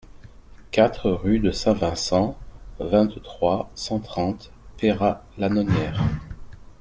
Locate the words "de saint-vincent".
1.37-2.35